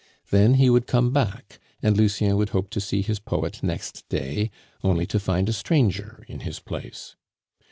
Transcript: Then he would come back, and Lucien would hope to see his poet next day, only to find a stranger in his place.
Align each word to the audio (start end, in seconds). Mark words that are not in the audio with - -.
Then 0.31 0.55
he 0.55 0.67
would 0.67 0.87
come 0.87 1.13
back, 1.13 1.59
and 1.83 1.95
Lucien 1.95 2.35
would 2.37 2.49
hope 2.49 2.71
to 2.71 2.81
see 2.81 3.03
his 3.03 3.19
poet 3.19 3.61
next 3.61 4.09
day, 4.09 4.49
only 4.83 5.05
to 5.05 5.19
find 5.19 5.47
a 5.47 5.53
stranger 5.53 6.25
in 6.27 6.39
his 6.39 6.59
place. 6.59 7.15